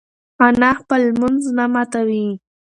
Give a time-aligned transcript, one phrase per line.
[0.45, 2.25] انا خپل لمونځ نه ماتوي.